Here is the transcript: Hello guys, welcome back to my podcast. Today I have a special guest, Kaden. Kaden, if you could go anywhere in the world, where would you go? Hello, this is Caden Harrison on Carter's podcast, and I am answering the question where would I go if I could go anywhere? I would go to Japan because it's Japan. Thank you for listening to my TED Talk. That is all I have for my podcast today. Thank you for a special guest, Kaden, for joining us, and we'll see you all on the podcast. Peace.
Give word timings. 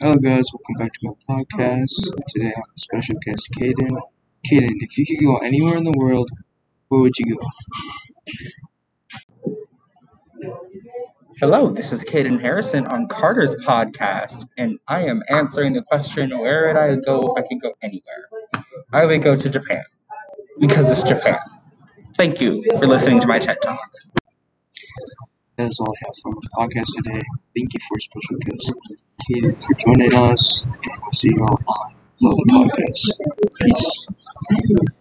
Hello 0.00 0.14
guys, 0.14 0.44
welcome 0.52 0.76
back 0.78 0.92
to 0.92 1.16
my 1.28 1.34
podcast. 1.42 1.90
Today 2.28 2.46
I 2.46 2.50
have 2.50 2.64
a 2.76 2.78
special 2.78 3.16
guest, 3.24 3.48
Kaden. 3.58 3.98
Kaden, 4.46 4.76
if 4.80 4.96
you 4.96 5.04
could 5.04 5.20
go 5.24 5.38
anywhere 5.38 5.76
in 5.76 5.82
the 5.82 5.92
world, 5.96 6.30
where 6.86 7.00
would 7.00 7.18
you 7.18 7.36
go? 7.36 7.44
Hello, 11.40 11.70
this 11.70 11.92
is 11.92 12.04
Caden 12.04 12.40
Harrison 12.40 12.86
on 12.86 13.08
Carter's 13.08 13.56
podcast, 13.56 14.46
and 14.56 14.78
I 14.86 15.02
am 15.02 15.20
answering 15.30 15.72
the 15.72 15.82
question 15.82 16.30
where 16.38 16.68
would 16.68 16.76
I 16.76 16.94
go 16.94 17.20
if 17.22 17.32
I 17.36 17.48
could 17.48 17.60
go 17.60 17.72
anywhere? 17.82 18.28
I 18.92 19.04
would 19.04 19.20
go 19.20 19.34
to 19.34 19.48
Japan 19.48 19.82
because 20.60 20.88
it's 20.90 21.02
Japan. 21.02 21.40
Thank 22.16 22.40
you 22.40 22.64
for 22.78 22.86
listening 22.86 23.18
to 23.18 23.26
my 23.26 23.40
TED 23.40 23.60
Talk. 23.62 23.80
That 25.56 25.66
is 25.66 25.80
all 25.80 25.92
I 25.92 26.06
have 26.06 26.14
for 26.22 26.30
my 26.30 26.66
podcast 26.66 26.86
today. 26.94 27.22
Thank 27.56 27.74
you 27.74 27.80
for 27.88 27.96
a 27.96 28.00
special 28.00 28.36
guest, 28.38 28.72
Kaden, 29.22 29.54
for 29.64 29.74
joining 29.74 30.14
us, 30.14 30.64
and 30.64 30.74
we'll 31.02 31.12
see 31.12 31.28
you 31.28 31.42
all 31.42 31.58
on 31.68 31.94
the 32.20 32.30
podcast. 32.46 33.58
Peace. 33.60 34.97